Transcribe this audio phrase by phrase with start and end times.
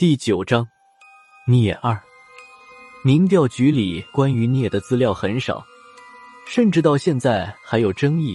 [0.00, 0.66] 第九章，
[1.46, 2.00] 聂二。
[3.04, 5.62] 民调局里关于聂的资料很少，
[6.48, 8.34] 甚至到现在还有争议，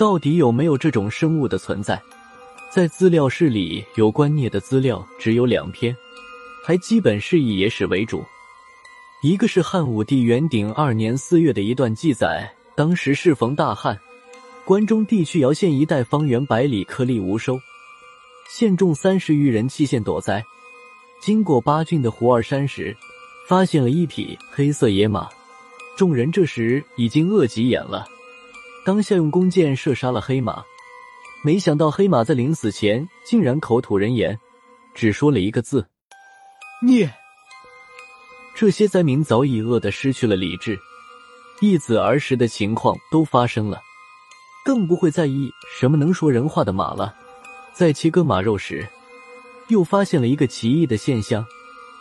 [0.00, 2.02] 到底有没有这种生物的存在？
[2.72, 5.96] 在资料室里，有关聂的资料只有两篇，
[6.66, 8.24] 还基本是以野史为主。
[9.22, 13.96] 一个是汉武帝元鼎二年四月的一段记载，当时适逢大旱，
[14.64, 17.60] 关中地区姚县一带方圆百里颗粒无收，
[18.50, 20.44] 县众三十余人弃县躲灾。
[21.24, 22.94] 经过八郡的胡二山时，
[23.48, 25.26] 发现了一匹黑色野马。
[25.96, 28.06] 众人这时已经饿急眼了，
[28.84, 30.62] 当下用弓箭射杀了黑马。
[31.42, 34.38] 没想到黑马在临死前竟然口吐人言，
[34.92, 35.88] 只说了一个字
[36.84, 37.10] ：“孽。”
[38.54, 40.78] 这些灾民早已饿得失去了理智，
[41.62, 43.80] 一子儿时的情况都发生了，
[44.62, 47.14] 更不会在意什么能说人话的马了。
[47.72, 48.86] 在切割马肉时。
[49.68, 51.44] 又发现了一个奇异的现象：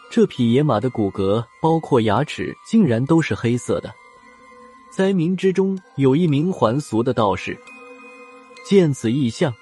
[0.10, 3.94] 这匹野马的骨骼，包括牙齿，竟然都是黑色的。
[4.92, 7.58] 灾民之中有一名还俗的道士，
[8.64, 9.54] 见此异象，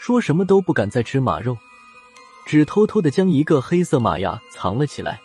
[0.00, 1.56] 说什么都不敢再吃马肉，
[2.46, 5.20] 只偷偷的将一个黑色马牙藏了起来。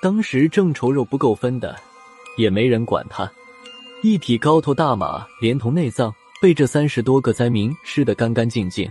[0.00, 1.74] 当时正愁肉不够分的，
[2.36, 3.28] 也没人管他。
[4.02, 8.88] 一匹高头大马，连同内脏，被这三十多个灾民吃得干干净净。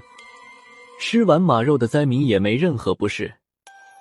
[1.05, 3.31] 吃完马肉的灾民也没任何不适，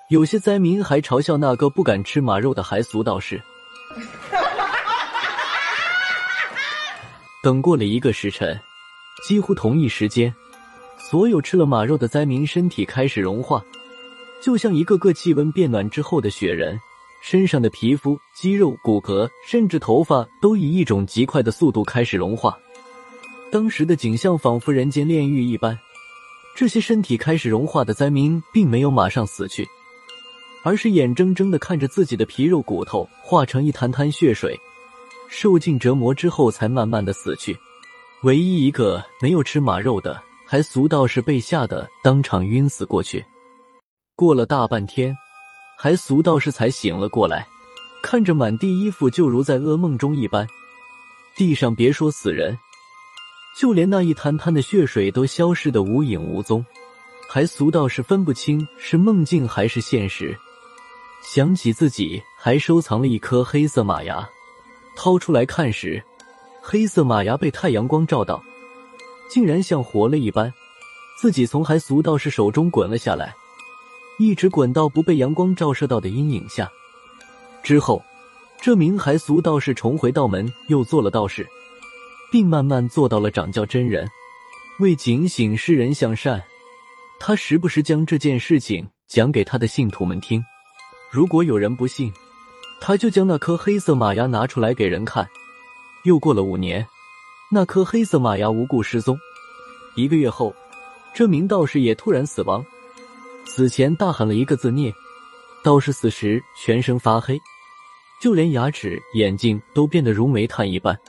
[0.09, 3.39] 有些灾民还嘲笑那个不敢吃马肉的还俗道士。
[7.43, 8.57] 等过了一个时辰，
[9.27, 10.33] 几乎同一时间，
[10.97, 13.61] 所有吃了马肉的灾民身体开始融化，
[14.41, 16.79] 就像一个个气温变暖之后的雪人，
[17.21, 22.57] 身上的皮肤、肌肉、骨骼，甚至头发，都以一种极快的速度开始融化。
[23.51, 25.77] 当时的景象仿佛人间炼狱一般。
[26.55, 29.67] 这些身体开始融化的灾民，并没有马上死去，
[30.63, 34.55] 而是眼睁睁的看着自己的皮肉骨头化成一滩滩血水，
[35.27, 37.57] 受尽折磨之后才慢慢的死去。
[38.21, 43.25] 唯一一个没有吃马肉的，还俗道士被吓得当场晕死过去。
[44.15, 45.15] 过了大半天，
[45.77, 47.47] 还俗道士才醒了过来，
[48.03, 50.47] 看着满地衣服，就如在噩梦中一般。
[51.35, 52.55] 地上别说死人。
[53.55, 56.65] 就连那一滩滩的血水都消失的无影无踪，
[57.29, 60.35] 还俗到是分不清是梦境还是现实。
[61.23, 64.27] 想起自己还收藏了一颗黑色马牙，
[64.95, 66.03] 掏出来看时，
[66.61, 68.43] 黑色马牙被太阳光照到，
[69.29, 70.51] 竟然像活了一般。
[71.21, 73.33] 自己从还俗道士手中滚了下来，
[74.19, 76.69] 一直滚到不被阳光照射到的阴影下。
[77.61, 78.03] 之后，
[78.59, 81.47] 这名还俗道士重回道门，又做了道士。
[82.33, 84.09] 并慢慢做到了掌教真人。
[84.79, 86.41] 为警醒世人向善，
[87.19, 90.43] 他时不时将这件事情讲给他的信徒们听。
[91.11, 92.11] 如果有人不信，
[92.81, 95.29] 他就将那颗黑色马牙拿出来给人看。
[96.05, 96.83] 又过了五年，
[97.51, 99.15] 那颗黑色马牙无故失踪。
[99.95, 100.51] 一个月后，
[101.13, 102.65] 这名道士也突然死亡，
[103.45, 104.91] 死前大喊了一个字“孽”。
[105.63, 107.39] 道士死时全身发黑，
[108.19, 110.99] 就连牙齿、眼睛都变得如煤炭一般。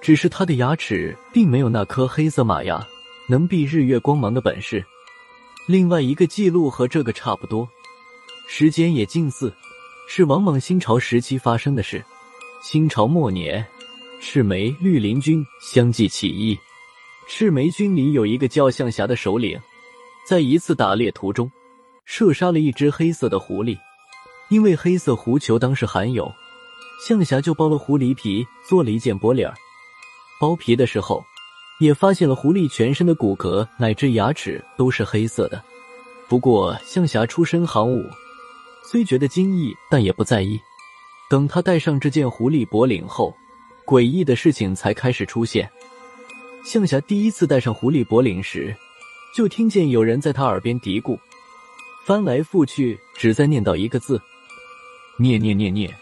[0.00, 2.84] 只是他的牙齿并没有那颗黑色马牙
[3.28, 4.84] 能避日月光芒的本事。
[5.66, 7.68] 另外一个记录和这个差不多，
[8.48, 9.54] 时间也近似，
[10.08, 12.04] 是王莽新朝时期发生的事。
[12.62, 13.64] 清朝末年，
[14.20, 16.58] 赤眉绿林军相继起义，
[17.28, 19.60] 赤眉军里有一个叫向侠的首领，
[20.26, 21.50] 在一次打猎途中
[22.04, 23.78] 射杀了一只黑色的狐狸，
[24.48, 26.30] 因为黑色狐裘当时罕有，
[27.06, 29.54] 向侠就剥了狐狸皮做了一件脖领儿。
[30.40, 31.22] 剥皮的时候，
[31.80, 35.62] 也发现了狐狸全身的骨骼乃至牙齿都是黑色的。
[36.28, 38.02] 不过向霞出身行伍，
[38.82, 40.58] 虽觉得惊异，但也不在意。
[41.28, 43.34] 等他戴上这件狐狸脖领后，
[43.84, 45.70] 诡异的事情才开始出现。
[46.64, 48.74] 向霞第一次戴上狐狸脖领时，
[49.36, 51.18] 就听见有人在他耳边嘀咕，
[52.06, 54.20] 翻来覆去只在念叨一个字
[55.18, 55.94] ：“念念念念。”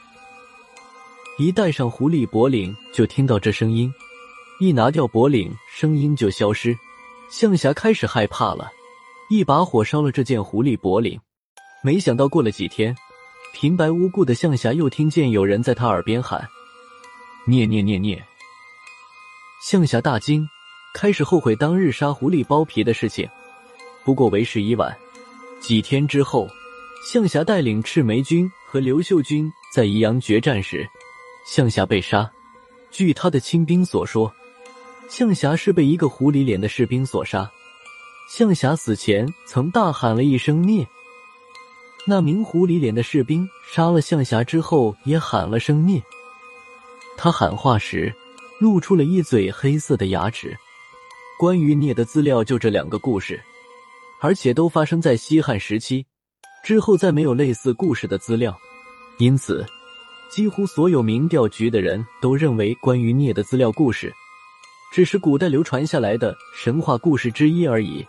[1.38, 3.92] 一戴上狐狸脖领，就听到这声音。
[4.60, 6.76] 一拿掉脖领，声音就消失。
[7.31, 8.72] 向霞开始害怕了，
[9.31, 11.20] 一把火烧了这件狐狸脖领。
[11.81, 12.96] 没想到过了几天，
[13.55, 16.44] 平白无故的向霞又听见有人在他耳边喊
[17.46, 18.20] ：“念念念念。”
[19.62, 20.44] 向霞大惊，
[20.93, 23.28] 开始后悔当日杀狐狸剥皮的事情。
[24.04, 24.96] 不过为时已晚。
[25.61, 26.49] 几天之后，
[27.06, 30.88] 向霞带领赤眉军和刘秀军在宜阳决战时，
[31.46, 32.28] 向霞被杀。
[32.90, 34.32] 据他的亲兵所说。
[35.08, 37.50] 向霞是被一个狐狸脸的士兵所杀。
[38.31, 40.87] 向霞死前曾大喊了一声“孽”，
[42.06, 46.02] 那名狐狸脸的士兵杀了象霞之后，也喊了声“孽”。
[47.16, 48.14] 他喊话时，
[48.60, 50.56] 露出了一嘴黑色的牙齿。
[51.38, 53.43] 关于孽的资料就这两个故事，
[54.20, 56.04] 而且都发生在西汉时期。
[56.62, 58.54] 之后再没有类似故事的资料，
[59.19, 59.64] 因此
[60.31, 64.12] 几乎所有民调局的人都认为关于孽的资料故事，
[64.90, 68.06] 只是古代流传下来的神话故事之一而已。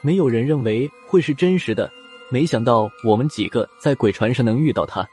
[0.00, 1.90] 没有人认为会是真实的。
[2.30, 5.06] 没想到我们几个在鬼船上能遇到他。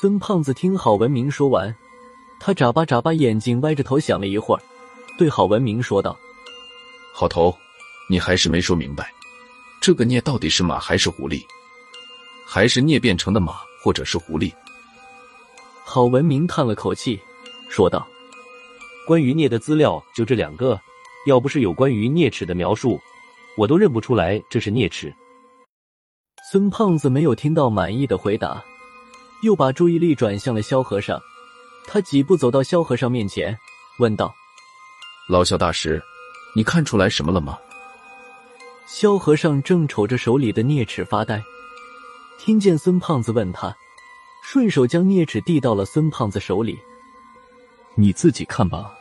[0.00, 1.72] 孙胖子听郝文明说完，
[2.40, 4.62] 他眨巴眨巴眼睛，歪着头想了一会儿，
[5.16, 6.18] 对郝文明说道
[7.14, 7.56] ：“郝头，
[8.08, 9.12] 你还是没说明白，
[9.80, 11.44] 这个孽到底是马还是狐狸？
[12.46, 14.52] 还是孽变成的马，或者是狐狸？”
[15.84, 17.20] 郝文明叹了口气，
[17.68, 18.06] 说道
[19.06, 20.78] ：“关于聂的资料就这两个，
[21.26, 23.00] 要不是有关于聂齿的描述，
[23.56, 25.14] 我都认不出来这是聂齿。”
[26.50, 28.62] 孙胖子没有听到满意的回答，
[29.42, 31.20] 又把注意力转向了萧和尚。
[31.86, 33.56] 他几步走到萧和尚面前，
[34.00, 34.34] 问道
[35.30, 36.02] ：“老萧大师，
[36.56, 37.56] 你看出来什么了吗？”
[38.86, 41.40] 萧和尚正瞅着手里的啮齿发呆，
[42.38, 43.76] 听见孙胖子问他，
[44.42, 46.78] 顺手将啮齿递到了孙胖子手里
[47.94, 48.92] ：“你自己看吧。”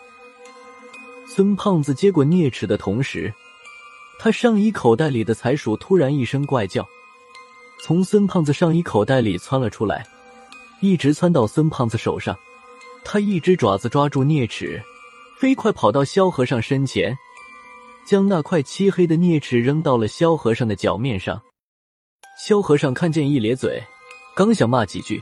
[1.36, 3.34] 孙胖子接过啮齿的同时，
[4.18, 6.88] 他上衣口袋里的财鼠突然一声怪叫。
[7.84, 10.08] 从孙胖子上衣口袋里窜了出来，
[10.80, 12.34] 一直窜到孙胖子手上。
[13.04, 14.82] 他一只爪子抓住啮齿，
[15.38, 17.14] 飞快跑到萧和尚身前，
[18.08, 21.42] 将那块漆黑的啮齿扔到了萧和尚的脚面上。
[22.42, 23.84] 萧和尚看见一咧嘴，
[24.38, 25.22] 刚想骂几句，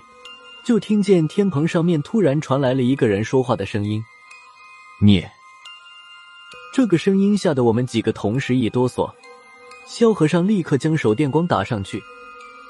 [0.63, 4.00] 就听见天棚上面突然传来了一个人说话的声音
[5.01, 5.27] ：“孽！”
[6.74, 9.08] 这个声音吓得我们几个同时一哆嗦。
[9.86, 12.02] 萧和尚立刻将手电光打上去。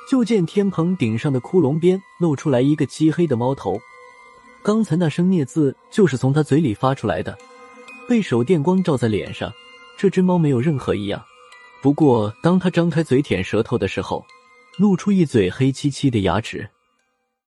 [0.10, 3.80] 就见天棚顶上的窟窿边露出来一个漆黑的猫头，
[4.62, 7.38] 刚才那声孽字就是从他嘴里发出来的。
[8.06, 9.50] 被手电光照在脸上，
[9.98, 11.24] 这只猫没有任何异样。
[11.82, 14.26] 不过，当他张开嘴舔舌头的时候，
[14.78, 16.70] 露出一嘴黑漆漆的牙齿。